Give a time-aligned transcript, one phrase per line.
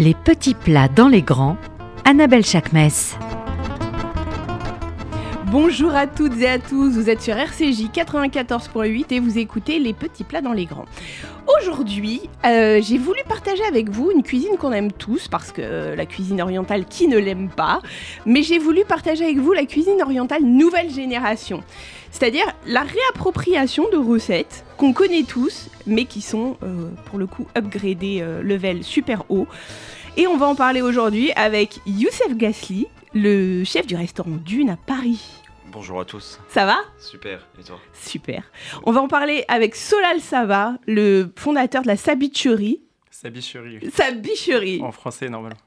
[0.00, 1.58] Les petits plats dans les grands,
[2.06, 2.88] Annabelle Chakmes.
[5.48, 9.92] Bonjour à toutes et à tous, vous êtes sur RCJ 94.8 et vous écoutez Les
[9.92, 10.86] petits plats dans les grands.
[11.60, 15.96] Aujourd'hui, euh, j'ai voulu partager avec vous une cuisine qu'on aime tous, parce que euh,
[15.96, 17.82] la cuisine orientale, qui ne l'aime pas
[18.24, 21.62] Mais j'ai voulu partager avec vous la cuisine orientale nouvelle génération.
[22.10, 27.46] C'est-à-dire la réappropriation de recettes qu'on connaît tous, mais qui sont, euh, pour le coup,
[27.56, 29.46] upgradées level super haut.
[30.16, 34.76] Et on va en parler aujourd'hui avec Youssef Gasly, le chef du restaurant Dune à
[34.76, 35.40] Paris.
[35.72, 36.40] Bonjour à tous.
[36.48, 36.78] Ça va?
[36.98, 37.78] Super, et toi?
[37.92, 38.42] Super.
[38.82, 41.96] On va en parler avec Solal Sava, le fondateur de la
[43.20, 43.80] Sabicherie.
[43.80, 43.90] Sabicherie.
[43.92, 44.80] Sabicherie.
[44.82, 45.58] En français, normalement.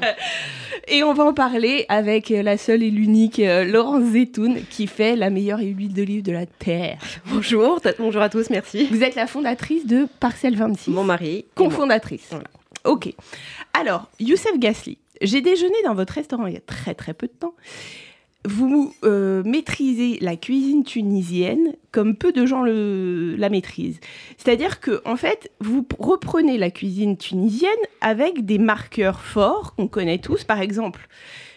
[0.88, 5.14] et on va en parler avec la seule et l'unique euh, Laurence Zetoun, qui fait
[5.14, 6.98] la meilleure huile d'olive de la Terre.
[7.26, 8.88] Bonjour, bonjour à tous, merci.
[8.90, 10.90] Vous êtes la fondatrice de Parcelle 26.
[10.90, 11.44] Mon mari.
[11.54, 12.30] Cofondatrice.
[12.82, 13.14] Ok.
[13.74, 17.32] Alors, Youssef Gasly, j'ai déjeuné dans votre restaurant il y a très très peu de
[17.32, 17.54] temps
[18.44, 24.00] vous euh, maîtrisez la cuisine tunisienne comme peu de gens la maîtrisent.
[24.36, 30.18] C'est-à-dire que, en fait, vous reprenez la cuisine tunisienne avec des marqueurs forts qu'on connaît
[30.18, 30.44] tous.
[30.44, 31.08] Par exemple,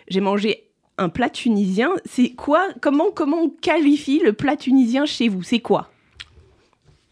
[0.08, 0.66] j'ai mangé
[0.98, 1.92] un plat tunisien.
[2.06, 5.44] C'est quoi comment, comment on qualifie le plat tunisien chez vous?
[5.44, 5.90] C'est quoi?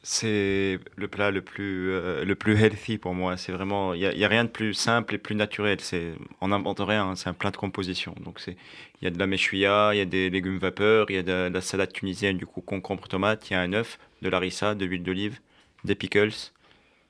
[0.05, 3.37] C'est le plat le plus, euh, le plus healthy pour moi.
[3.37, 5.79] C'est vraiment, il n'y a, rien de plus simple et plus naturel.
[5.79, 7.15] C'est, on n'invente rien, hein.
[7.15, 8.13] c'est un plat de composition.
[8.19, 8.57] Donc c'est,
[9.01, 11.23] il y a de la méchouilla, il y a des légumes vapeur, il y a
[11.23, 14.39] de, la salade tunisienne, du coup concombre tomate, il y a un œuf, de la
[14.39, 15.39] rissa, de l'huile d'olive,
[15.85, 16.51] des pickles.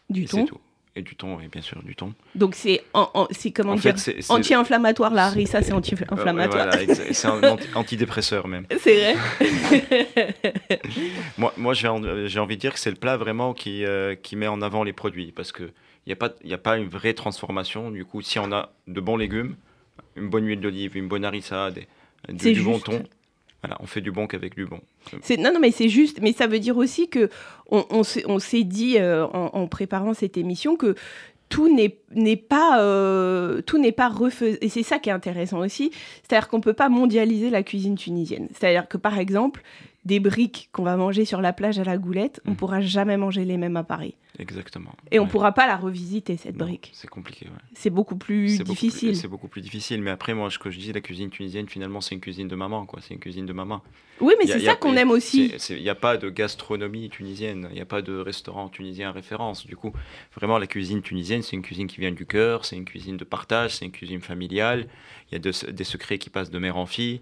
[0.10, 0.46] Du thon.
[0.46, 0.62] tout.
[0.96, 2.14] Et du thon, oui, bien sûr, du thon.
[2.36, 2.84] Donc c'est
[3.52, 3.96] comment dire
[4.30, 6.70] anti-inflammatoire la harissa, c'est anti-inflammatoire.
[7.12, 8.68] c'est un antidépresseur même.
[8.80, 10.28] C'est vrai.
[11.38, 14.48] moi, moi j'ai envie de dire que c'est le plat vraiment qui, euh, qui met
[14.48, 15.64] en avant les produits parce que
[16.06, 17.90] il n'y a, pas, a pas une vraie transformation.
[17.90, 19.56] Du coup, si on a de bons légumes,
[20.16, 21.88] une bonne huile d'olive, une bonne harissa, des,
[22.54, 23.04] du, bon thon,
[23.64, 24.82] voilà, on fait du bon qu'avec du bon.
[25.40, 26.20] Non, non, mais c'est juste.
[26.22, 27.30] Mais ça veut dire aussi que
[27.70, 30.96] on, s'est dit euh, en, préparant cette émission que
[31.48, 33.62] tout n'est pas euh,
[34.62, 35.92] et c'est ça qui est intéressant aussi
[36.24, 39.62] c'est-à-dire qu'on peut pas mondialiser la cuisine tunisienne c'est-à-dire que par exemple
[40.06, 42.58] des briques qu'on va manger sur la plage à la goulette, on on mm.
[42.58, 44.16] pourra jamais manger les mêmes à Paris.
[44.40, 44.94] Exactement.
[45.12, 46.92] Et on on pourra pas la revisiter, cette brique.
[46.94, 47.62] C'est compliqué, ouais.
[47.74, 49.16] C'est beaucoup plus difficile.
[49.16, 50.02] C'est beaucoup plus difficile.
[50.02, 52.56] Mais après, moi, ce que je dis, la cuisine tunisienne, finalement, c'est une cuisine de
[52.56, 53.00] maman, quoi.
[53.02, 53.82] C'est une cuisine de maman.
[54.22, 55.54] Oui, mais c'est ça qu'on aime aussi.
[55.70, 59.66] Il n'y a pas de gastronomie tunisienne, il n'y a pas de restaurant tunisien référence.
[59.66, 59.94] Du coup,
[60.36, 63.24] vraiment, la cuisine tunisienne, c'est une cuisine qui vient du cœur, c'est une cuisine de
[63.24, 64.88] partage, c'est une cuisine familiale.
[65.32, 67.22] Il y a des secrets qui passent de mère en fille.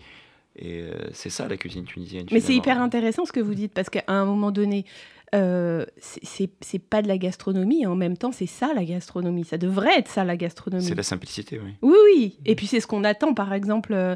[0.56, 2.26] Et euh, c'est ça la cuisine tunisienne.
[2.32, 4.86] Mais c'est hyper intéressant ce que vous dites, parce qu'à un moment donné,
[5.34, 9.46] euh, c'est pas de la gastronomie, et en même temps, c'est ça la gastronomie.
[9.46, 10.84] Ça devrait être ça la gastronomie.
[10.84, 11.72] C'est la simplicité, oui.
[11.82, 12.40] Oui, oui.
[12.46, 14.16] Et puis c'est ce qu'on attend, par exemple, euh,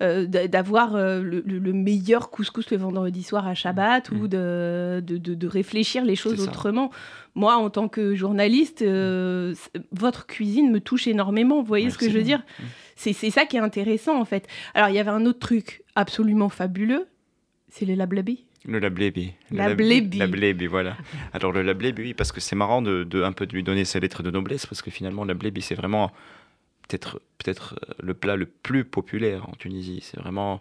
[0.00, 4.28] euh, d'avoir le, meilleur couscous le vendredi soir à Shabbat ou mm.
[4.28, 6.90] de, de, de, réfléchir les choses autrement.
[7.34, 8.82] Moi, en tant que journaliste,
[9.92, 11.60] votre cuisine me touche énormément.
[11.60, 12.42] Vous voyez ce que je veux dire?
[12.58, 12.62] Mm.
[12.96, 14.46] C'est ça qui est intéressant, en fait.
[14.72, 17.06] Alors, il y avait un autre truc absolument fabuleux,
[17.68, 18.46] c'est le lablabi.
[18.66, 19.32] Le lablébi.
[19.50, 20.18] La blébi.
[20.18, 20.96] La blébi, voilà.
[21.32, 23.84] Alors le lablébi, oui, parce que c'est marrant de, de, un peu de lui donner
[23.84, 26.12] ses lettres de noblesse, parce que finalement, la blébi, c'est vraiment
[26.88, 30.00] peut-être peut-être euh, le plat le plus populaire en Tunisie.
[30.02, 30.60] C'est vraiment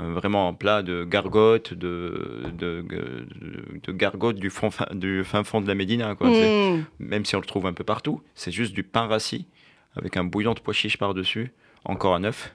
[0.00, 2.84] vraiment un plat de gargote, de, de,
[3.82, 6.14] de, gargote du, fond, du fin fond de la Médina.
[6.14, 6.30] Quoi.
[6.30, 6.84] Mm.
[6.98, 9.46] Même si on le trouve un peu partout, c'est juste du pain rassis
[9.96, 11.52] avec un bouillon de pois chiches par-dessus,
[11.84, 12.54] encore un œuf,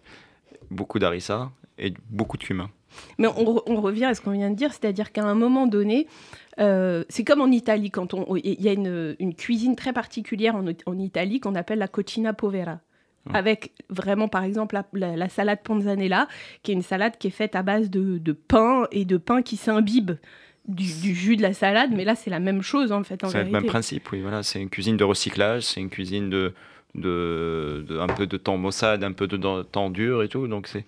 [0.71, 2.69] beaucoup d'harissa et beaucoup de cumin.
[3.17, 6.07] Mais on, revient à ce qu'on vient de dire, c'est-à-dire qu'à un moment donné,
[6.59, 10.99] euh, c'est comme en Italie, quand on, il y a une, cuisine très particulière en,
[10.99, 12.79] Italie qu'on appelle la cocina povera.
[13.31, 16.28] Avec vraiment, par exemple, la, salade panzanella,
[16.63, 19.55] qui est une salade qui est faite à base de, pain et de pain qui
[19.55, 20.13] s'imbibe
[20.67, 21.91] du, jus de la salade.
[21.94, 23.23] Mais là, c'est la même chose, en fait.
[23.28, 24.22] C'est le même principe, oui.
[24.22, 24.41] Voilà.
[24.41, 26.53] C'est une cuisine de recyclage, c'est une cuisine de,
[26.96, 30.47] de, un peu de temps maussade, un peu de temps dur et tout.
[30.47, 30.85] Donc, c'est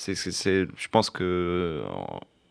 [0.00, 1.82] c'est, je pense que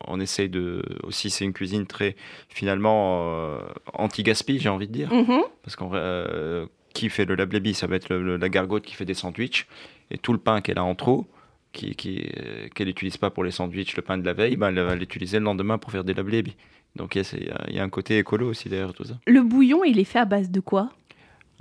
[0.08, 2.16] on, essaye de aussi c'est une cuisine très
[2.48, 3.60] finalement euh,
[3.94, 5.42] anti gaspi j'ai envie de dire mm-hmm.
[5.64, 9.14] parce qu'on euh, qui fait le lablebi ça va être la gargote qui fait des
[9.14, 9.68] sandwichs
[10.12, 11.28] et tout le pain qu'elle a en trop
[11.74, 14.70] qui, qui euh, qu'elle n'utilise pas pour les sandwichs le pain de la veille ben,
[14.70, 16.56] elle va l'utiliser le lendemain pour faire des lablebi
[16.96, 20.00] donc il y, y, a un côté écolo aussi derrière tout ça le bouillon il
[20.00, 20.92] est fait à base de quoi?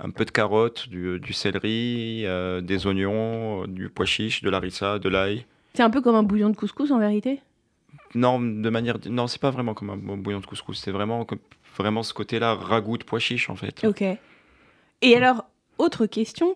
[0.01, 2.25] Un peu de carottes, du, du céleri,
[2.61, 5.45] des oignons, du pois chiche, de l'arissa, de l'ail.
[5.73, 7.39] C'est un peu comme un bouillon de couscous en vérité?
[8.15, 8.97] Non, de manière.
[9.07, 10.79] Non, c'est pas vraiment comme un bouillon de couscous.
[10.79, 11.25] C'est vraiment,
[11.77, 13.83] vraiment ce côté-là, ragoût de pois chiche en fait.
[13.85, 14.03] Ok.
[15.01, 15.45] Et alors,
[15.77, 16.55] autre question.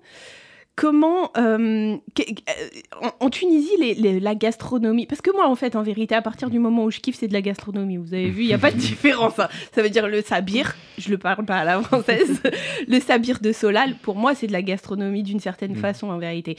[0.76, 5.84] Comment, euh, euh, en, Tunisie, les- les- la gastronomie, parce que moi, en fait, en
[5.84, 7.98] vérité, à partir du moment où je kiffe, c'est de la gastronomie.
[7.98, 9.38] Vous avez vu, il n'y a pas de différence.
[9.38, 9.50] hein.
[9.72, 12.42] Ça veut dire le sabir, je le parle pas à la française,
[12.88, 15.82] le sabir de Solal, pour moi, c'est de la gastronomie d'une certaine Mm.
[15.82, 16.58] façon, en vérité.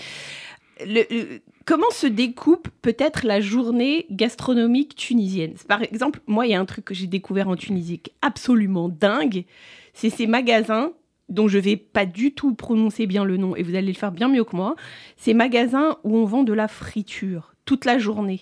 [0.81, 5.55] Le- le- comment se découpe peut-être la journée gastronomique tunisienne?
[5.69, 8.15] Par exemple, moi, il y a un truc que j'ai découvert en Tunisie qui est
[8.23, 9.45] absolument dingue,
[9.93, 10.93] c'est ces magasins
[11.29, 14.13] dont je vais pas du tout prononcer bien le nom, et vous allez le faire
[14.13, 14.77] bien mieux que moi,
[15.17, 18.41] ces magasins où on vend de la friture toute la journée.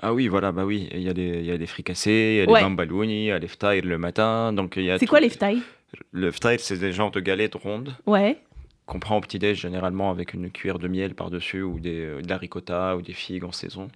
[0.00, 2.38] Ah oui, voilà, bah oui, il y a des, il y a des fricassés, il
[2.38, 2.60] y a Ouais.
[2.60, 5.10] des bambalouni, il y a les ftaïr le matin, donc il y a C'est tout-
[5.10, 5.62] quoi les ftailles
[6.10, 8.38] Le ftaïr, c'est des genres de galettes rondes Ouais.
[8.86, 12.28] Qu'on prend au petit-déj généralement avec une cuillère de miel par-dessus ou des, euh, de
[12.28, 13.88] la ricotta ou des figues en saison.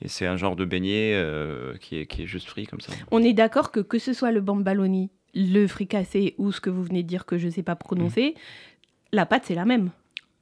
[0.00, 2.92] Et c'est un genre de beignet euh, qui, est, qui est juste frit comme ça.
[3.10, 6.82] On est d'accord que que ce soit le bambaloni, le fricassé ou ce que vous
[6.82, 8.34] venez de dire que je sais pas prononcer,
[9.12, 9.90] la pâte c'est la même.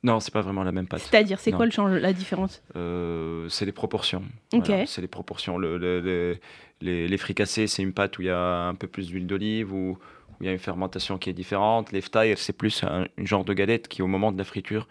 [0.03, 1.01] Non, c'est pas vraiment la même pâte.
[1.01, 2.63] C'est-à-dire, c'est quoi le change, la différence?
[2.75, 4.23] Euh, c'est les proportions.
[4.55, 4.65] Ok.
[4.69, 5.59] Voilà, c'est les proportions.
[5.59, 6.39] Le- le- le-
[6.81, 9.75] les, les fricassés, c'est une pâte où il y a un peu plus d'huile d'olive,
[9.75, 9.99] où
[10.41, 11.93] il y a une fermentation qui est différente.
[11.93, 14.89] Les ftaïr, c'est plus un, genre de galette qui, au moment de la friture,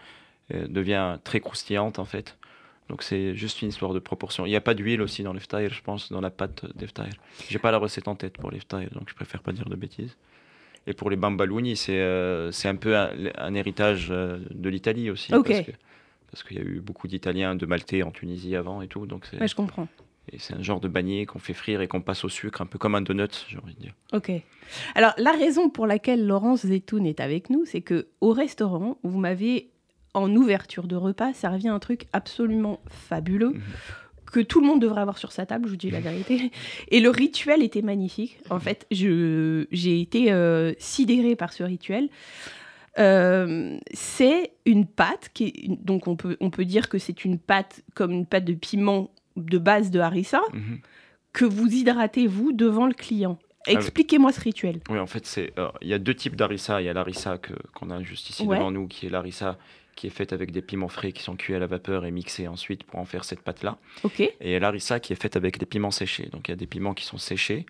[0.54, 2.38] euh, devient très croustillante, en fait.
[2.90, 4.46] Donc c'est juste une histoire de proportion.
[4.46, 6.88] Il n'y a pas d'huile aussi dans les ftaïr, je pense, dans la pâte des
[6.88, 7.14] ftaïr.
[7.48, 9.76] J'ai pas la recette en tête pour les ftaïr, donc je préfère pas dire de
[9.76, 10.18] bêtises.
[10.88, 15.32] Et pour les bambalouni, c'est euh, un peu un, un héritage euh, de l'Italie aussi.
[16.32, 19.06] Parce qu'il y a eu beaucoup d'Italiens, de Maltais en Tunisie avant et tout.
[19.06, 19.88] Donc Ouais, je comprends.
[20.32, 22.66] Et c'est un genre de beignet qu'on fait frire et qu'on passe au sucre, un
[22.66, 23.94] peu comme un donut, j'ai envie de dire.
[24.14, 24.32] Ok.
[24.96, 29.18] Alors, la raison pour laquelle Laurence Zetoun est avec nous, c'est que au restaurant, vous
[29.20, 29.70] m'avez,
[30.14, 33.52] en ouverture de repas, servi un truc absolument fabuleux.
[33.54, 33.62] Mhm.
[34.32, 36.52] que tout le monde devrait avoir sur sa table, je vous dis la vérité.
[36.90, 38.38] Et le rituel était magnifique.
[38.52, 42.10] En fait, je- j'ai été euh, sidérée par ce rituel.
[43.00, 47.40] Euh, c'est une pâte, qui est- donc on peut, on peut dire que c'est une
[47.40, 49.10] pâte comme une pâte de piment
[49.46, 50.80] de base de harissa, Mhm.
[51.34, 53.38] que vous hydratez, vous, devant le client.
[53.68, 53.74] oui.
[53.74, 54.80] Expliquez-moi ce rituel.
[54.90, 56.82] Oui, en fait, c'est il y a deux types d'harissa.
[56.82, 58.58] Il y a l'harissa que- qu'on a juste ici Ouais.
[58.58, 59.58] devant nous, qui est l'harissa
[59.96, 62.48] qui est faite avec des piments frais qui sont cuits à la vapeur et mixés
[62.48, 63.78] ensuite pour en faire cette pâte-là.
[64.04, 64.22] Ok.
[64.22, 66.30] Et il y a l'harissa qui est faite avec des piments séchés.
[66.32, 67.66] Donc il y a des piments qui sont séchés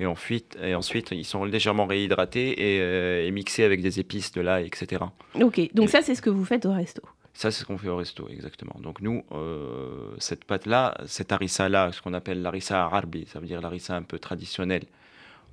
[0.00, 4.32] et ensuite, et ensuite ils sont légèrement réhydratés et, euh, et mixés avec des épices,
[4.32, 5.02] de l'ail, etc.
[5.34, 5.60] Ok.
[5.74, 7.02] Donc Et- ça, c'est ce que vous faites au resto.
[7.38, 8.76] Ça, c'est ce qu'on fait au resto, exactement.
[8.80, 13.60] Donc nous, euh, cette pâte-là, cette harissa-là, ce qu'on appelle l'harissa arabi, ça veut dire
[13.60, 14.84] l'harissa un peu traditionnelle,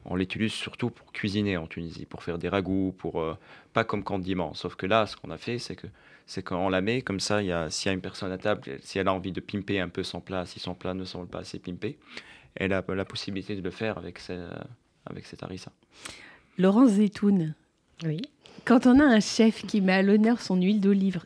[0.06, 3.38] on l'utilise surtout pour cuisiner en Tunisie, pour faire des ragoûts, pour euh,
[3.74, 4.54] pas comme condiment.
[4.54, 5.88] Sauf que là, ce qu'on a fait, c'est que
[6.26, 8.38] c'est qu'on la met comme ça, il y a- s'il y a une personne à
[8.38, 11.04] table, si elle a envie de pimper un peu son plat, si son plat ne
[11.04, 11.98] semble pas assez pimpé,
[12.56, 14.50] elle a la possibilité de le faire avec, ce-
[15.06, 15.74] avec cette harissa.
[16.58, 17.56] Laurence Zetoun,
[18.06, 18.22] Oui.
[18.64, 21.20] quand on a un chef qui met à l'honneur son huile d'olive,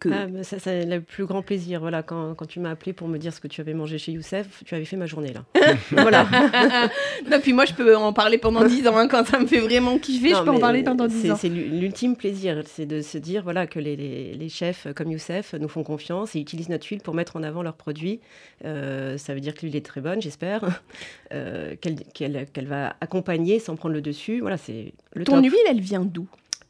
[0.00, 1.80] que- Ah, mais ça, c'est le plus grand plaisir.
[1.80, 4.12] Voilà, quand, quand tu m'as appelé pour me dire ce que tu avais mangé chez
[4.12, 5.44] Youssef, tu avais fait ma journée là.
[5.90, 6.26] voilà.
[7.30, 8.96] non, puis moi, je peux en parler pendant 10 ans.
[8.96, 11.30] hein, quand ça me fait vraiment kiffer, Non, je peux en parler pendant 10 c'est-
[11.30, 11.36] ans.
[11.36, 15.10] C'est l'u- l'ultime plaisir, c'est de se dire voilà que les, les- les chefs comme
[15.10, 18.20] Youssef nous font confiance et utilisent notre huile pour mettre en avant leurs produits.
[18.64, 20.82] Euh, ça veut dire que l'huile est très bonne, j'espère,
[21.32, 24.40] euh, qu'elle va accompagner sans prendre le dessus.
[24.40, 25.44] Voilà, c'est le Ton top.
[25.44, 26.26] huile, elle vient d'où?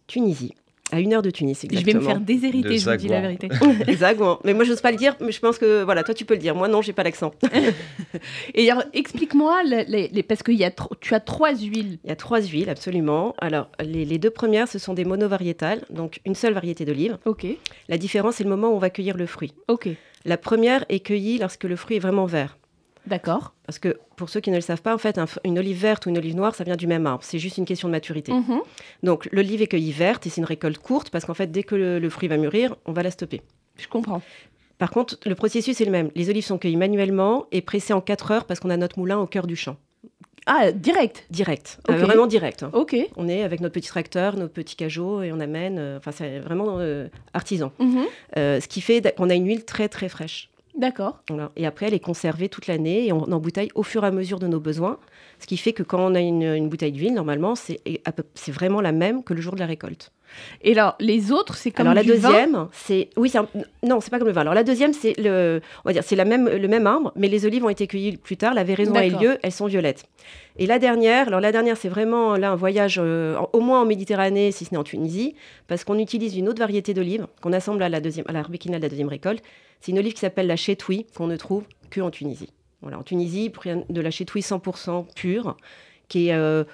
[0.06, 0.54] Tunisie,
[0.92, 3.20] à une heure de Tunis, Je vais me faire déshériter, De je vous dis la
[3.20, 3.22] Zagouan.
[3.22, 3.48] vérité.
[3.90, 4.38] Exactement.
[4.44, 6.40] Mais moi, j'ose pas le dire, mais je pense que voilà, toi, tu peux le
[6.40, 6.54] dire.
[6.54, 7.32] Moi, non, j'ai pas l'accent.
[8.54, 11.98] Et alors, explique-moi, les, les- les- parce que y a tro- tu as trois huiles.
[12.04, 13.34] Il y a trois huiles, absolument.
[13.38, 17.18] Alors, les, les deux premières, ce sont des monovariétales, donc une seule variété d'olive.
[17.24, 17.46] Ok,
[17.88, 19.52] La différence, c'est le moment où on va cueillir le fruit.
[19.68, 19.88] ok,
[20.24, 22.56] La première est cueillie lorsque le fruit est vraiment vert.
[23.06, 23.52] D'accord.
[23.66, 26.06] Parce que pour ceux qui ne le savent pas, en fait, un une olive verte
[26.06, 27.22] ou une olive noire, ça vient du même arbre.
[27.24, 28.32] C'est juste une question de maturité.
[28.32, 28.60] Mhm.
[29.02, 31.74] Donc, l'olive est cueillie verte et c'est une récolte courte parce qu'en fait, dès que
[31.74, 33.42] le, le fruit va mûrir, on va la stopper.
[33.78, 34.22] Je comprends.
[34.78, 36.10] Par contre, le processus est le même.
[36.14, 39.18] Les olives sont cueillies manuellement et pressées en 4 heures parce qu'on a notre moulin
[39.18, 39.76] au cœur du champ.
[40.48, 41.24] Ah, direct.
[41.30, 41.80] Direct.
[41.90, 42.62] Euh, vraiment direct.
[42.62, 42.70] hein.
[42.72, 42.94] Ok.
[43.16, 45.76] On est avec notre petit tracteur, nos petits cajots et on amène.
[45.78, 47.72] euh, Enfin, c'est vraiment euh, artisan.
[47.80, 48.04] Mhm.
[48.36, 50.50] Ce qui fait qu'on a une huile très très fraîche.
[50.76, 51.22] D'accord.
[51.56, 54.38] Et après, elle est conservée toute l'année et on embouteille au fur et à mesure
[54.38, 54.98] de nos besoins.
[55.38, 57.80] Ce qui fait que quand on a une, une bouteille d'huile, normalement, c'est
[58.48, 60.12] vraiment la même que le jour de la récolte.
[60.62, 63.46] Et alors, les autres, c'est comme Alors la du deuxième, c'est oui, un-
[63.86, 64.40] non, c'est pas comme le vin.
[64.42, 67.28] Alors la deuxième, c'est le, on va dire, c'est la même le même arbre, mais
[67.28, 68.54] les olives ont été cueillies plus tard.
[68.54, 70.04] La véraison a eu lieu, elles sont violettes.
[70.58, 73.82] Et la dernière, alors la dernière, c'est vraiment là un voyage euh, en- au moins
[73.82, 75.34] en Méditerranée, si ce n'est en Tunisie,
[75.68, 78.72] parce qu'on utilise une autre variété d'olive qu'on assemble à la deuxième, à la de
[78.72, 79.42] la deuxième récolte.
[79.80, 82.50] C'est une olive qui s'appelle la chétoui qu'on ne trouve que en Tunisie.
[82.82, 83.52] Voilà, en Tunisie,
[83.88, 85.56] de la chétoui 100% pure,
[86.08, 86.64] qui est euh,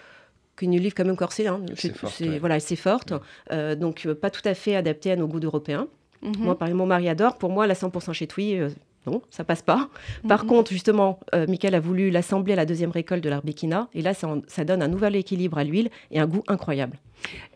[0.57, 1.47] qu'une olive quand même corsée.
[1.47, 1.61] Hein.
[1.77, 2.39] C'est forte, ouais.
[2.39, 3.13] Voilà, c'est forte.
[3.51, 5.87] Euh, donc, euh, pas tout à fait adaptée à nos goûts d'Européens.
[6.23, 6.33] Mhm.
[6.39, 7.37] Moi, par exemple, mon mari adore.
[7.39, 8.69] Pour moi, la 100% chétouille, euh,
[9.07, 9.89] non, ça passe pas.
[10.29, 10.49] Par Mhm.
[10.51, 13.89] contre, justement, euh, Michael a voulu l'assembler à la deuxième récolte de l'arbéquina.
[13.95, 16.99] Et là, ça, en- ça donne un nouvel équilibre à l'huile et un goût incroyable.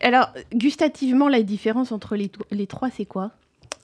[0.00, 3.30] Alors, gustativement, la différence entre les, les trois, c'est quoi?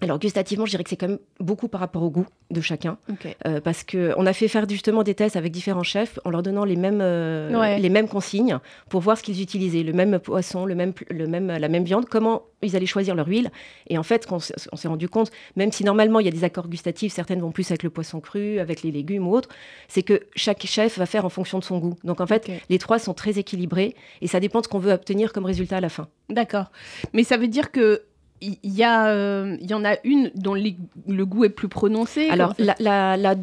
[0.02, 2.98] Alors, gustativement, je dirais que c'est quand même beaucoup par rapport au goût de chacun.
[3.46, 6.64] Euh, parce qu'on a fait faire justement des tests avec différents chefs en leur donnant
[6.64, 7.78] les mêmes, euh, Ouais.
[7.78, 11.46] les mêmes consignes pour voir ce qu'ils utilisaient, le même poisson, le même, le même,
[11.46, 13.50] la même viande, comment ils allaient choisir leur huile.
[13.88, 16.68] Et en fait, on s'est rendu compte, même si normalement il y a des accords
[16.68, 19.48] gustatifs, certaines vont plus avec le poisson cru, avec les légumes ou autres,
[19.88, 21.94] c'est que chaque chef va faire en fonction de son goût.
[22.04, 24.92] Donc en fait, les trois sont très équilibrés et ça dépend de ce qu'on veut
[24.92, 26.08] obtenir comme résultat à la fin.
[26.28, 26.70] D'accord.
[27.12, 28.02] Mais ça veut dire que
[28.42, 30.76] il y, a, euh, y en a une dont les-
[31.08, 32.28] le goût est plus prononcé.
[32.28, 33.34] Alors, la, la,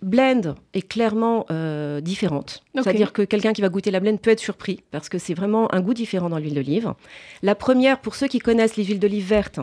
[0.00, 2.62] blend est clairement euh, différente.
[2.74, 5.72] C'est-à-dire que quelqu'un qui va goûter la blend peut être surpris parce que c'est vraiment
[5.74, 6.94] un goût différent dans l'huile d'olive.
[7.42, 9.58] La première, pour ceux qui connaissent les huiles d'olive vertes,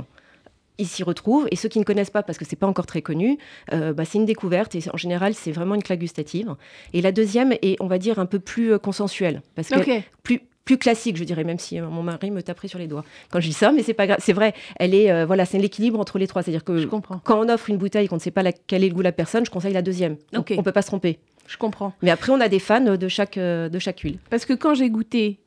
[0.77, 1.47] ils s'y retrouvent.
[1.51, 3.37] Et ceux qui ne connaissent pas, parce que c'est pas encore très connu,
[3.71, 4.75] euh, bah, c'est une découverte.
[4.75, 6.53] Et en général, c'est vraiment une claque gustative.
[6.93, 9.41] Et la deuxième est, on va dire, un peu plus euh, consensuelle.
[9.55, 12.79] Parce que plus, plus classique, je dirais, même si euh, mon mari me taperait sur
[12.79, 14.17] les doigts quand je dis ça, mais c'est pas grave.
[14.19, 16.41] C'est vrai, elle est, euh, voilà, c'est l'équilibre entre les trois.
[16.43, 17.19] C'est-à-dire que Je comprends.
[17.23, 19.05] quand on offre une bouteille qu'on ne sait pas la- quel est le goût de
[19.05, 20.17] la personne, je conseille la deuxième.
[20.33, 21.19] On peut pas se tromper.
[21.47, 21.93] Je comprends.
[22.01, 24.17] Mais après, on a des fans de chaque, euh, de chaque huile.
[24.31, 25.39] Parce que quand j'ai goûté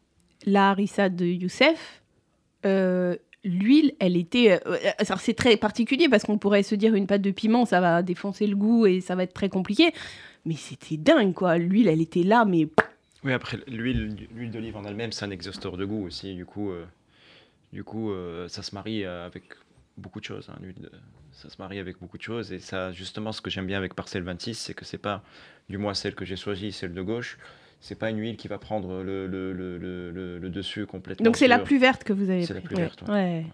[0.46, 2.00] la harissa de Youssef,
[2.64, 4.60] euh, l'huile, elle était.
[4.98, 8.02] alors c'est très particulier parce qu'on pourrait se dire une pâte de piment, ça va
[8.02, 9.90] défoncer le goût et ça va être très compliqué.
[10.44, 11.58] Mais c'était dingue, quoi.
[11.58, 12.68] L'huile, elle était là, mais.
[13.24, 16.34] Oui, après, l'huile l'huile d'olive en elle-même, c'est un exhausteur de goût aussi.
[16.34, 16.84] Du coup, euh,
[17.72, 19.44] du coup euh, ça se marie euh, avec
[19.96, 20.48] beaucoup de choses.
[20.50, 20.88] hein, l'huile
[21.32, 22.52] ça se marie avec beaucoup de choses.
[22.52, 25.22] Et ça, justement, ce que j'aime bien avec Parcelle 26, c'est que c'est pas,
[25.68, 27.38] du moins celle que j'ai choisie, celle de gauche,
[27.80, 31.24] c'est pas une huile qui va prendre le, le, le, le- le- le dessus complètement.
[31.24, 33.02] Donc c'est la plus verte que vous avez C'est la plus verte.
[33.02, 33.08] ouais.
[33.10, 33.46] Ouais.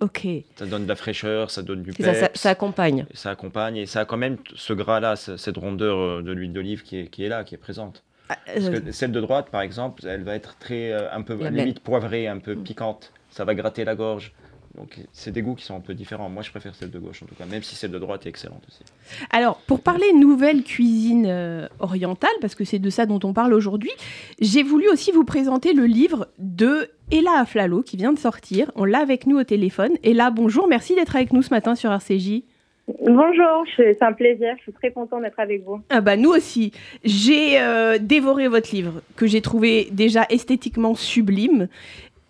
[0.00, 0.26] Ok.
[0.56, 3.06] Ça donne de la fraîcheur, ça donne du Et ça, ça, peps, ça accompagne.
[3.10, 3.76] et ça accompagne.
[3.76, 7.06] Et ça a quand même ce gras-là, ce- cette rondeur de l'huile d'olive qui est,
[7.08, 8.02] qui est là, qui est présente.
[8.28, 11.22] Ah, Parce euh, que celle de droite, par exemple, elle va être très, euh, un
[11.22, 12.40] peu, La limite poivrée, un Mm.
[12.42, 13.12] peu piquante.
[13.30, 14.32] Ça va gratter la gorge.
[14.76, 16.28] Donc, c'est des goûts qui sont un peu différents.
[16.28, 18.28] Moi, je préfère celle de gauche, en tout cas, même si celle de droite est
[18.28, 18.82] excellente aussi.
[19.30, 23.54] Alors, pour parler nouvelle cuisine euh, orientale, parce que c'est de ça dont on parle
[23.54, 23.92] aujourd'hui,
[24.40, 28.72] j'ai voulu aussi vous présenter le livre de Ella Aflalo qui vient de sortir.
[28.74, 29.92] On l'a avec nous au téléphone.
[30.02, 32.42] Ella, bonjour, merci d'être avec nous ce matin sur RCJ.
[32.86, 35.80] Bonjour, c'est un plaisir, je suis très contente d'être avec vous.
[35.88, 36.72] Ah bah nous aussi.
[37.02, 41.68] J'ai euh, dévoré votre livre que j'ai trouvé déjà esthétiquement sublime.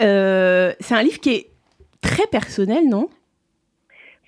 [0.00, 1.46] Euh, c'est un livre qui est
[2.00, 3.08] très personnel, non?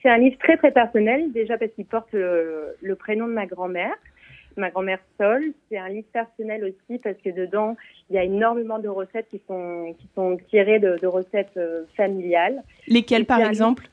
[0.03, 3.47] C'est un livre très très personnel, déjà parce qu'il porte le, le prénom de ma
[3.47, 3.95] grand-mère,
[4.57, 5.45] ma grand-mère Sol.
[5.71, 7.77] C'est un livre personnel aussi parce que dedans,
[8.11, 11.85] il y a énormément de recettes qui sont, qui sont tirées de, de recettes euh,
[11.97, 12.63] familiales.
[12.89, 13.89] Lesquels Et par exemple?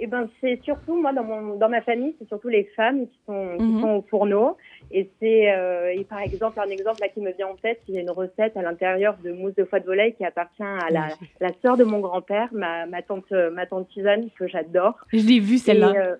[0.00, 3.18] Et ben c'est surtout moi dans mon dans ma famille, c'est surtout les femmes qui
[3.26, 4.56] sont qui sont au fourneau
[4.92, 7.94] et c'est euh, et par exemple un exemple là qui me vient en tête, il
[7.94, 10.90] y a une recette à l'intérieur de mousse de foie de volaille qui appartient à
[10.90, 11.08] la
[11.40, 14.94] la sœur de mon grand-père, ma ma tante ma tante Suzanne que j'adore.
[15.12, 15.92] Je l'ai vue celle-là.
[15.92, 16.16] Et, euh,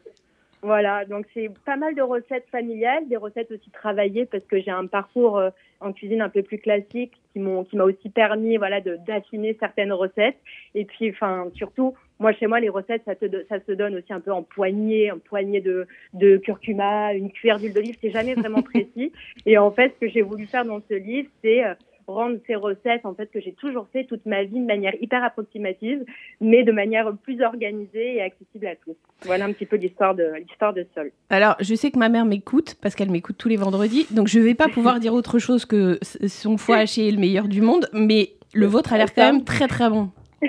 [0.62, 4.72] voilà, donc c'est pas mal de recettes familiales, des recettes aussi travaillées parce que j'ai
[4.72, 5.50] un parcours euh,
[5.80, 9.56] en cuisine un peu plus classique qui m'ont qui m'a aussi permis voilà de d'affiner
[9.60, 10.36] certaines recettes.
[10.74, 14.12] Et puis enfin surtout moi chez moi les recettes ça te ça se donne aussi
[14.12, 18.34] un peu en poignée, en poignée de de curcuma, une cuillère d'huile d'olive, c'est jamais
[18.34, 19.12] vraiment précis.
[19.46, 21.74] Et en fait ce que j'ai voulu faire dans ce livre c'est euh,
[22.14, 25.22] rendre ces recettes en fait que j'ai toujours fait toute ma vie de manière hyper
[25.24, 26.04] approximative
[26.40, 28.96] mais de manière plus organisée et accessible à tous.
[29.22, 31.10] Voilà un petit peu l'histoire de l'histoire de Sol.
[31.30, 34.38] Alors, je sais que ma mère m'écoute parce qu'elle m'écoute tous les vendredis, donc je
[34.40, 37.88] vais pas pouvoir dire autre chose que son foie haché est le meilleur du monde,
[37.92, 40.10] mais le vôtre a l'air quand même très très bon.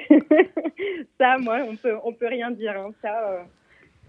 [1.19, 2.73] ça, moi, on peut on peut rien dire.
[2.77, 2.91] hein.
[3.01, 3.39] Ça, euh,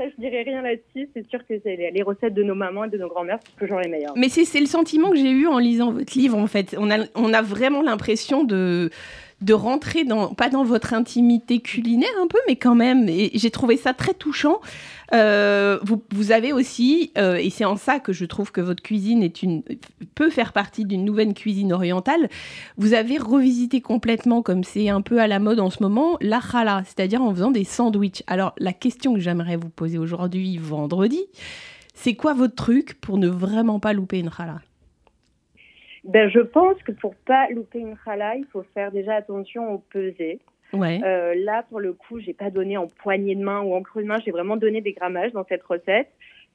[0.09, 1.09] je dirais rien là-dessus.
[1.14, 3.88] C'est sûr que les, recettes de nos mamans et de nos grand-mères, c'est toujours les
[3.88, 4.14] meilleures.
[4.16, 6.76] Mais c'est le sentiment que j'ai eu en lisant votre livre, en fait.
[6.78, 8.90] On a vraiment l'impression de,
[9.41, 13.09] de rentrer dans, pas dans votre intimité culinaire un peu, mais quand même.
[13.09, 14.61] Et j'ai trouvé ça très touchant.
[15.13, 18.83] Euh, vous, vous avez aussi, euh, et c'est en ça que je trouve que votre
[18.83, 19.63] cuisine est une,
[20.15, 22.29] peut faire partie d'une nouvelle cuisine orientale,
[22.77, 26.41] vous avez revisité complètement, comme c'est un peu à la mode en ce moment, la
[26.41, 28.23] challah, c'est-à-dire en faisant des sandwichs.
[28.27, 31.25] Alors, la question que j'aimerais vous poser aujourd'hui, vendredi,
[31.95, 34.61] c'est quoi votre truc pour ne vraiment pas louper une challah?
[36.04, 39.78] Ben, je pense que pour pas louper une challah, il faut faire déjà attention au
[39.78, 40.40] pesé.
[40.73, 41.00] Ouais.
[41.04, 44.02] Euh, là, pour le coup, j'ai pas donné en poignée de main ou en creux
[44.02, 44.19] de main.
[44.25, 46.09] J'ai vraiment donné des grammages dans cette recette.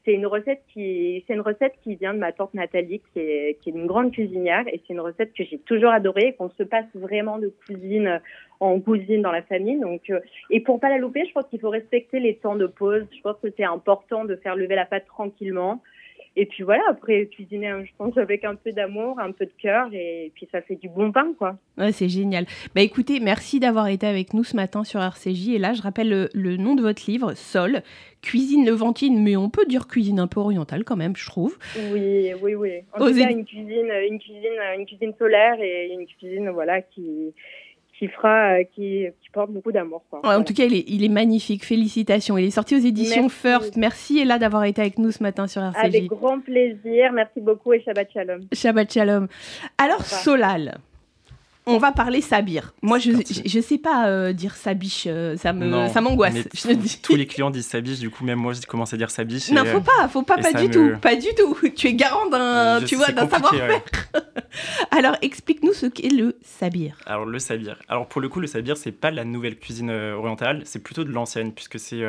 [0.03, 3.59] c'est une recette qui, c'est une recette qui vient de ma tante Nathalie, qui est,
[3.59, 6.49] qui est une grande cuisinière, et c'est une recette que j'ai toujours adorée, et qu'on
[6.49, 8.21] se passe vraiment de cuisine
[8.59, 9.79] en cuisine dans la famille.
[9.79, 12.67] Donc, euh, et pour pas la louper, je pense qu'il faut respecter les temps de
[12.67, 13.05] pause.
[13.15, 15.81] Je pense que c'est important de faire lever la pâte tranquillement.
[16.38, 19.88] Et puis voilà, après cuisiner, je pense, avec un peu d'amour, un peu de cœur,
[19.94, 21.58] et puis ça fait du bon pain, quoi.
[21.77, 22.46] Ouais, c'est génial.
[22.75, 25.50] Bah écoutez, merci d'avoir été avec nous ce matin sur RCJ.
[25.50, 27.82] Et là, je rappelle le, nom de votre livre, Sol,
[28.22, 31.58] cuisine levantine, mais on peut dire cuisine un peu orientale quand même, je trouve.
[31.94, 32.72] Oui, oui, oui.
[32.94, 37.34] En tout cas, une cuisine, une cuisine, une cuisine solaire et une cuisine, voilà, qui
[37.97, 40.01] qui fera, euh, qui, porte beaucoup d'amour.
[40.11, 41.65] en tout cas, il est, il est, magnifique.
[41.65, 42.37] Félicitations.
[42.37, 43.75] Il est sorti aux éditions First.
[43.75, 45.77] Merci Ella d'avoir été avec nous ce matin sur RCJ.
[45.83, 47.11] Avec grand plaisir.
[47.11, 48.41] Merci beaucoup et Shabbat Shalom.
[48.53, 49.27] Shabbat Shalom.
[49.77, 50.77] Alors, Solal
[51.67, 52.74] on va parler sabir.
[52.81, 56.36] Moi, je ne sais pas euh, dire sabiche, euh, ça me ça m'angoisse.
[57.01, 59.50] Tous les clients disent sabiche, du coup même moi je commence à dire sabiche.
[59.50, 61.57] Non, faut pas, faut pas, pas du tout, pas du tout.
[61.75, 63.81] Tu es garant d'un, tu vois, d'un savoir-faire.
[64.91, 66.98] Alors, explique-nous ce qu'est le sabir.
[67.05, 67.79] Alors le sabir.
[67.89, 71.03] Alors pour le coup, le sabir, c'est pas la nouvelle cuisine euh, orientale, c'est plutôt
[71.03, 72.01] de l'ancienne, puisque c'est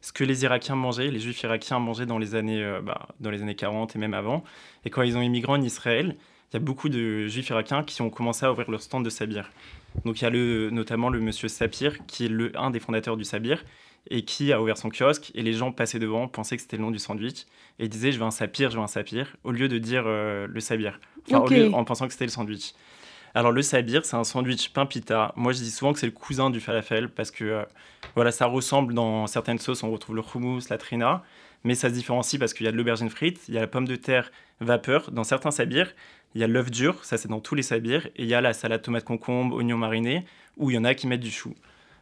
[0.00, 3.42] ce que les Irakiens mangeaient, les Juifs irakiens mangeaient dans les années, bah, dans les
[3.42, 4.44] années 40 et même avant.
[4.84, 6.16] Et quand ils ont immigré en Israël
[6.52, 9.10] il y a beaucoup de juifs irakiens qui ont commencé à ouvrir leur stand de
[9.10, 9.50] Sabir.
[10.04, 13.16] Donc il y a le, notamment le monsieur Sapir, qui est le, un des fondateurs
[13.16, 13.64] du Sabir,
[14.08, 16.82] et qui a ouvert son kiosque, et les gens passaient devant, pensaient que c'était le
[16.82, 17.46] nom du sandwich,
[17.78, 20.46] et disaient je veux un Sapir, je veux un Sapir, au lieu de dire euh,
[20.48, 21.00] le Sabir,
[21.32, 22.72] en pensant que c'était le sandwich.
[23.36, 25.34] Alors le sabir, c'est un sandwich pain pita.
[25.36, 27.62] Moi, je dis souvent que c'est le cousin du falafel parce que euh,
[28.14, 29.82] voilà, ça ressemble dans certaines sauces.
[29.82, 31.22] On retrouve le hummus, la trina,
[31.62, 33.66] mais ça se différencie parce qu'il y a de l'aubergine frite, il y a la
[33.66, 35.10] pomme de terre vapeur.
[35.10, 35.92] Dans certains sabirs,
[36.36, 38.42] il y a l'œuf dur, ça c'est dans tous les sabirs, et il y a
[38.42, 40.26] la salade tomate concombre, oignon mariné,
[40.58, 41.54] où il y en a qui mettent du chou.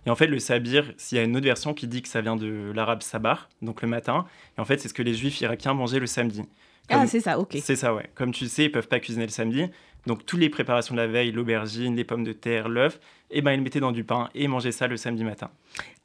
[0.06, 2.20] Et en fait, le sabir, s'il y a une autre version qui dit que ça
[2.20, 4.26] vient de l'arabe sabar, donc le matin,
[4.58, 6.42] et en fait, c'est ce que les juifs irakiens mangeaient le samedi.
[6.88, 7.56] ah, c'est ça, ok.
[7.62, 8.10] C'est ça, ouais.
[8.16, 9.66] Comme tu sais, ils peuvent pas cuisiner le samedi.
[10.06, 12.96] Donc, toutes les préparations de la veille, l'aubergine, les pommes de terre, l'œuf,
[13.30, 15.48] et eh ben, ils mettaient dans du pain et mangeaient ça le samedi matin.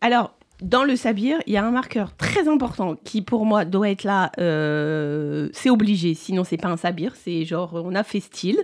[0.02, 3.90] Alors, dans le sabir, il y a un marqueur très important qui pour moi doit
[3.90, 4.32] être là.
[4.40, 7.14] Euh, c'est obligé, sinon c'est pas un sabir.
[7.16, 8.64] C'est genre on a fait style.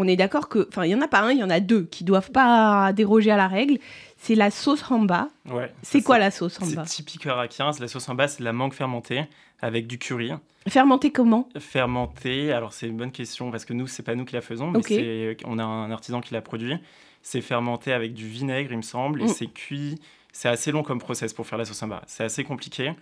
[0.00, 1.58] On est d'accord que, enfin, il y en a pas un, il y en a
[1.58, 3.78] deux qui doivent pas déroger à la règle.
[4.16, 5.28] C'est la sauce hamba.
[5.50, 5.72] Ouais.
[5.82, 6.84] C'est quoi la sauce hamba?
[6.84, 7.72] C'est typique irakien.
[7.80, 9.24] La sauce hamba, c'est la mangue fermentée
[9.60, 10.30] avec du curry.
[10.68, 11.48] Fermentée comment?
[11.58, 14.70] Fermentée, alors c'est une bonne question parce que nous, c'est pas nous qui la faisons,
[14.70, 16.76] mais on a un artisan qui l'a produit.
[17.22, 19.28] C'est fermenté avec du vinaigre, il me semble, et mm.
[19.28, 19.98] c'est cuit
[20.32, 22.02] c'est assez long comme process pour faire la sauce samba.
[22.06, 22.92] C'est assez compliqué.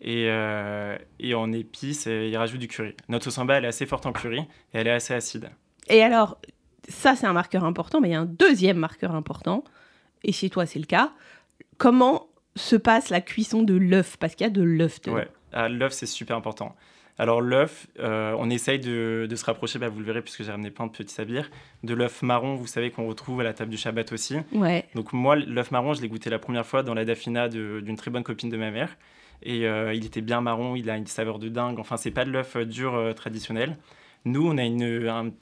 [0.00, 2.94] Et, euh, et en épices, il rajoute du curry.
[3.08, 5.50] Notre sauce samba, elle est assez forte en curry et elle est assez acide.
[5.88, 6.38] Et alors,
[6.88, 9.64] ça, c'est un marqueur important, mais il y a un deuxième marqueur important.
[10.22, 11.12] Et chez toi, c'est le cas.
[11.76, 14.16] Comment se passe la cuisson de l'œuf?
[14.16, 15.00] Parce qu'il y a de l'œuf.
[15.02, 15.10] De...
[15.10, 16.74] Ouais, ah, l'œuf, c'est super important.
[17.18, 20.70] Alors l'œuf, euh, on essaye de, se rapprocher, bah, vous le verrez puisque j'ai ramené
[20.70, 21.50] plein de petits sabirs,
[21.82, 24.36] de l'œuf marron, vous savez qu'on retrouve à la table du Shabbat aussi.
[24.52, 24.86] Ouais.
[24.94, 28.12] Donc moi, l'œuf marron, je l'ai goûté la première fois dans la dafina d'une très
[28.12, 28.96] bonne copine de ma mère.
[29.42, 31.78] Et euh, il était bien marron, il a une saveur de dingue.
[31.80, 33.76] Enfin, c'est pas de l'œuf euh, dur traditionnel.
[34.24, 35.32] Nous, on a une,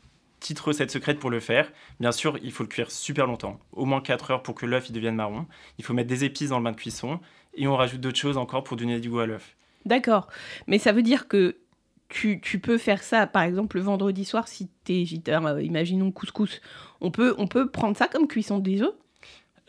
[0.41, 1.71] petite recette secrète pour le faire.
[2.01, 4.93] Bien sûr, il faut le cuire super longtemps, au moins 4 heures pour que l'œuf
[4.93, 5.47] devienne marron.
[5.79, 7.21] Il faut mettre des épices dans le bain de cuisson
[7.55, 9.57] et on rajoute d'autres choses encore pour donner du goût à l'œuf.
[9.87, 10.29] D'accord.
[10.67, 11.57] Mais ça veut dire que
[12.09, 16.11] tu, peux faire ça, par exemple, le vendredi soir, si tu es giteur, euh, imaginons
[16.11, 16.61] couscous.
[17.01, 18.95] On peut, on peut prendre ça comme cuisson des œufs?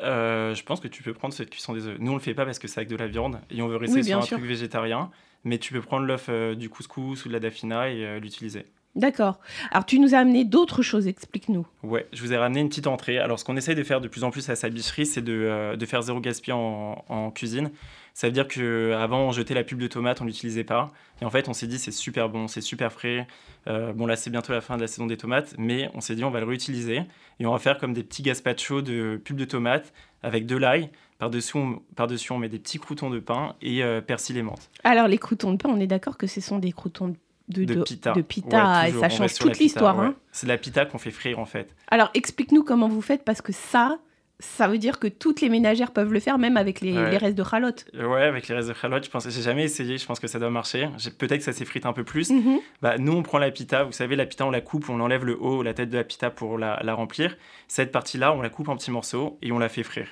[0.02, 1.98] Euh, Je pense que tu peux prendre cette cuisson des œufs.
[2.00, 3.78] Nous, on le fait pas parce que c'est avec de la viande et on veut
[3.78, 5.12] rester sur un truc végétarien.
[5.44, 8.66] Mais tu peux prendre l'œuf euh, du couscous ou de la dafina et l'utiliser.
[8.98, 9.40] D'accord.
[9.72, 11.66] Alors, tu nous as amené d'autres choses, explique-nous.
[11.84, 13.20] Ouais, je vous ai ramené une petite entrée.
[13.20, 15.76] Alors, ce qu'on essaye de faire de plus en plus à sa bicherie, c'est de,
[15.76, 17.70] de, faire zéro gaspillage en, en cuisine.
[18.18, 20.92] Ça veut dire qu'avant, on jetait la pub de tomate, on l'utilisait pas.
[21.22, 23.28] Et en fait, on s'est dit, c'est super bon, c'est super frais.
[23.68, 26.16] Euh, bon, là, c'est bientôt la fin de la saison des tomates, mais on s'est
[26.16, 27.04] dit, on va le réutiliser.
[27.40, 30.90] Et on va faire comme des petits gazpachos de pub de tomate avec de l'ail.
[31.20, 34.72] Par-dessus on, par on met des petits croutons de pain et euh, persil et menthe.
[34.84, 37.16] Alors, les croutons de pain, on est d'accord que ce sont des croutons de,
[37.48, 38.12] de, pita.
[38.14, 40.00] De pita et ça change toute l'histoire.
[40.00, 40.16] Hein.
[40.32, 41.74] C'est la pita qu'on fait frire en fait.
[41.90, 44.00] Alors explique-nous comment vous faites parce que ça,
[44.40, 47.44] ça veut dire que toutes les ménagères peuvent le faire, même avec les, restes de
[47.44, 47.86] chalotte.
[47.94, 50.40] Ouais, avec les restes de chalotte, je pense, j'ai jamais essayé, je pense que ça
[50.40, 50.90] doit marcher.
[51.18, 52.30] Peut-être que ça s'effrite un peu plus.
[52.30, 52.60] Mhm.
[52.82, 55.26] Bah, nous, on prend la pita, vous savez, la pita, on la coupe, on enlève
[55.26, 57.36] le haut, la tête de la pita pour la, remplir.
[57.68, 60.08] Cette partie-là, on la coupe en petits morceaux et on la fait frire.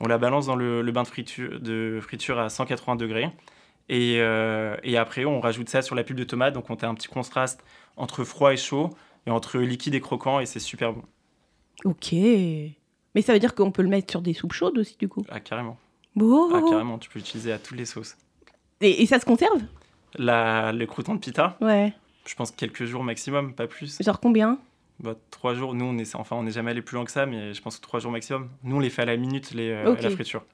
[0.00, 3.30] On la balance dans le, bain de friture, de friture à 180 degrés.
[3.92, 6.86] Et, euh, et, après, on rajoute ça sur la pulpe de tomate, donc on a
[6.86, 7.62] un petit contraste
[7.98, 8.88] entre froid et chaud,
[9.26, 11.02] et entre liquide et croquant, et c'est super bon.
[11.84, 12.12] Ok.
[12.12, 15.26] Mais ça veut dire qu'on peut le mettre sur des soupes chaudes aussi, du coup?
[15.28, 15.76] Ah, carrément.
[16.16, 16.48] Bon.
[16.54, 18.16] Ah, carrément, tu peux l'utiliser à toutes les sauces.
[18.80, 19.60] Et, ça se conserve?
[20.14, 21.92] La, le crouton de pita, Ouais.
[22.26, 23.98] je pense quelques jours maximum, pas plus.
[24.02, 24.58] Genre combien?
[25.00, 27.26] Bah, trois jours, nous, on est, enfin, on n'est jamais allé plus loin que ça,
[27.26, 28.48] mais je pense que trois jours maximum.
[28.62, 30.44] Nous, on les fait à la minute, les, euh, la friture.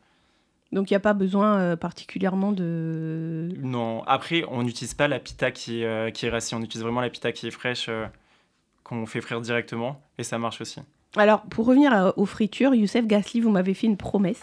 [0.73, 3.49] Donc il n'y a pas besoin euh, particulièrement de.
[3.63, 6.83] Non, après, on n'utilise pas la pita qui, est, euh, qui est rassis, on utilise
[6.83, 8.07] vraiment la pita qui est fraîche, euh,
[8.85, 10.81] qu'on fait frire directement, et ça marche aussi.
[11.17, 14.43] Alors pour revenir à- aux fritures, Youssef Gasly, vous m'avez fait une promesse.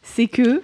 [0.00, 0.62] C'est que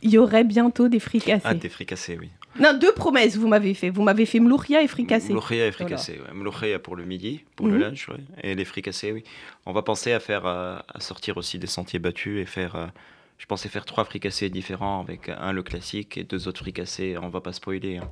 [0.00, 1.42] il y aurait bientôt des fricassés.
[1.44, 2.30] Ah, des fricassés, oui.
[2.60, 3.90] Non, deux promesses vous m'avez fait.
[3.90, 5.30] Vous m'avez fait mlouria et fricassé.
[5.32, 6.12] Mlouria et fricassé.
[6.20, 6.32] Ouais.
[6.34, 7.72] Mlouria pour le midi, pour Mhm.
[7.74, 8.16] le lunch, ouais.
[8.42, 9.22] et les fricassés, oui.
[9.66, 12.90] On va penser à faire, à sortir aussi des sentiers battus et faire.
[13.38, 17.16] Je pensais faire trois fricassés différents avec un le classique et deux autres fricassés.
[17.22, 17.96] On va pas spoiler.
[17.98, 18.10] hein.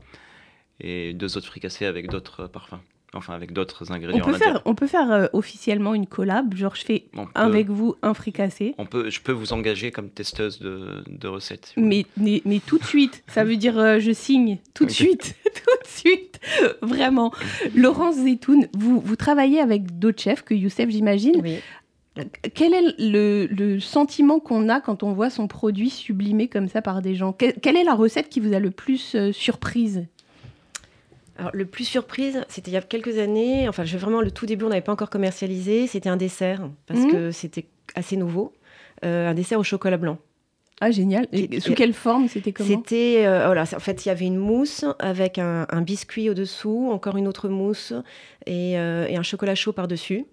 [0.81, 2.81] Et deux autres fricassés avec d'autres parfums.
[3.15, 4.25] Enfin, avec d'autres On ingrédients.
[4.25, 4.57] peut à l'intérieur.
[4.57, 6.55] faire, on peut faire euh, officiellement une collab.
[6.55, 8.75] Genre je fais On peut- avec vous un fricassé.
[8.77, 11.73] on peut, je peux vous engager comme testeuse de, de recettes.
[11.79, 15.35] Mais, mais, mais tout de suite, ça veut dire euh, je signe tout de suite,
[15.45, 16.41] tout de suite,
[16.83, 17.33] vraiment.
[17.75, 21.41] Laurence Zetoun, vous, vous travaillez avec d'autres chefs que Youssef, j'imagine.
[21.43, 21.57] Oui.
[22.55, 26.81] Quel est le, le sentiment qu'on a quand on voit son produit sublimé comme ça
[26.83, 30.07] par des gens Que- Quelle est la recette qui vous a le plus euh, surprise?
[31.39, 33.69] Alors, le plus surprise, c'était il y a quelques années.
[33.69, 35.87] Enfin, je, vraiment, le tout début, on n'avait pas encore commercialisé.
[35.87, 37.11] C'était un dessert, parce Mhm.
[37.13, 38.53] que c'était assez nouveau.
[39.05, 40.17] Euh, un dessert au chocolat blanc.
[40.81, 41.27] Ah génial.
[41.33, 42.69] Et sous quelle forme C'était comment?
[42.69, 46.29] C'était, euh, voilà, c'est- en fait, il y avait une mousse avec un, un biscuit
[46.31, 47.93] au-dessous, encore une autre mousse
[48.47, 50.25] et, euh, et un chocolat chaud par-dessus.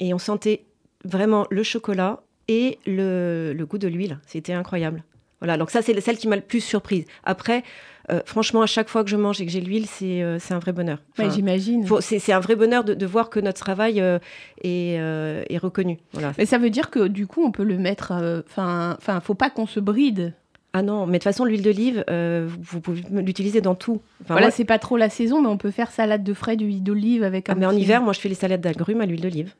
[0.00, 0.62] Et on sentait
[1.04, 4.18] vraiment le chocolat et le, le goût de l'huile.
[4.26, 5.02] C'était incroyable.
[5.40, 7.04] Voilà, donc ça, c'est celle qui m'a le plus surprise.
[7.22, 7.62] Après,
[8.10, 10.58] euh, franchement, à chaque fois que je mange et que j'ai l'huile, c'est euh, un
[10.58, 10.98] vrai bonheur.
[11.16, 11.86] Ouais, Enfin, J'imagine.
[12.00, 14.18] c'est un vrai bonheur de, de voir que notre travail euh,
[14.64, 15.98] est, euh, est reconnu.
[16.12, 16.32] Voilà.
[16.38, 18.12] Mais ça veut dire que du coup, on peut le mettre.
[18.48, 20.32] Enfin, enfin, faut pas qu'on se bride.
[20.72, 24.00] Ah non, mais de toute façon, l'huile d'olive, euh, vous, vous pouvez l'utiliser dans tout.
[24.22, 26.56] Enfin, voilà, moi- c'est pas trop la saison, mais on peut faire salade de frais
[26.56, 27.52] d'huile d'olive avec un.
[27.52, 29.54] Ah, mais en petit- hiver, moi, je fais les salades d'agrumes à l'huile d'olive.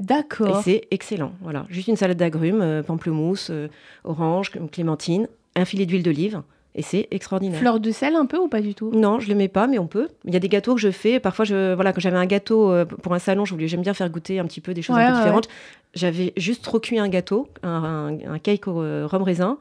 [0.00, 0.62] Et D'accord.
[0.64, 1.32] c'est excellent.
[1.42, 3.68] Voilà, juste une salade d'agrumes, euh, pamplemousse, euh,
[4.04, 6.40] orange, clémentine, un filet d'huile d'olive,
[6.74, 7.58] et c'est extraordinaire.
[7.58, 8.90] Fleur de sel un peu ou pas du tout?
[8.94, 10.08] Non, je le mets pas, mais on peut.
[10.24, 11.20] Il y a des gâteaux que je fais.
[11.20, 13.92] Parfois, je, voilà, quand j'avais un gâteau euh, pour un salon, je voulais, j'aime bien
[13.92, 15.48] faire goûter un petit peu des choses Ouais, un peu ouais, différentes.
[15.94, 17.68] J'avais juste trop cuit un gâteau, un,
[18.24, 18.74] un- un cake au
[19.06, 19.58] rhum raisin.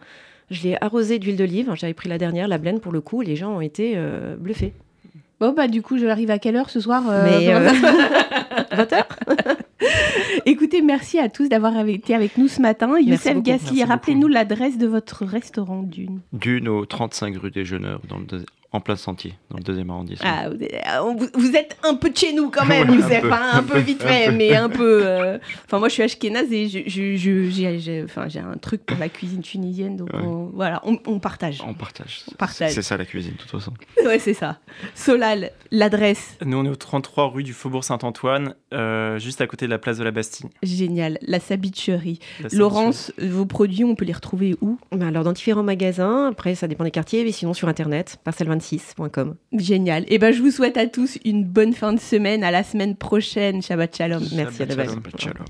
[0.51, 1.71] Je l'ai arrosé d'huile d'olive.
[1.75, 3.21] J'avais pris la dernière, la blend pour le coup.
[3.21, 4.73] Les gens ont été euh, bluffés.
[5.39, 8.75] Bon bah du coup, je arrive à quelle heure ce soir euh, Mais pour- euh,
[8.75, 9.07] 20 heures
[10.45, 12.97] Écoutez, merci à tous d'avoir été avec nous ce matin.
[12.99, 13.41] Youssef.
[13.41, 16.21] Gasly, rappelez-nous l'adresse de votre restaurant d'une.
[16.33, 18.25] Dune au 35 rue des Jeuneurs, dans le
[18.71, 20.29] en plein sentier, dans le deuxième arrondissement.
[20.31, 23.21] Ah, vous êtes, êtes un peu de chez nous quand même, Ouais, un Youssef.
[23.21, 24.31] peu, hein, un, un peu vite un fait, peu.
[24.35, 25.01] mais un peu.
[25.05, 28.57] euh, Enfin, moi, je suis ashkénaze et je- je- je- j'ai j'ai- enfin, j'ai un
[28.57, 29.97] truc pour la cuisine tunisienne.
[29.97, 30.19] Donc, Ouais.
[30.21, 31.61] on- voilà, on, on partage.
[31.67, 32.23] On partage.
[32.31, 32.71] On partage.
[32.73, 33.73] C'est ça la cuisine, de toute façon.
[34.05, 34.59] Ouais, c'est ça.
[34.95, 39.65] Solal, l'adresse, Nous, on est au 33 rue du Faubourg Saint-Antoine, euh, juste à côté
[39.65, 40.49] de la place de la Bastille.
[40.63, 41.17] génial.
[41.21, 42.19] La sabicherie.
[42.41, 44.77] La Laurence, vos produits, on peut les retrouver où?
[44.91, 46.27] Ben Alors, dans différents magasins.
[46.27, 47.23] Après, ça dépend des quartiers.
[47.23, 48.17] Mais sinon, sur Internet,
[48.59, 49.35] parcelle26.com.
[49.53, 50.05] Génial.
[50.07, 52.43] Et ben, je vous souhaite à tous une bonne fin de semaine.
[52.43, 53.61] À la semaine prochaine.
[53.61, 54.23] Shabbat shalom.
[54.35, 54.95] Merci, Shabbat shalom.
[54.95, 55.45] Shabbat shalom.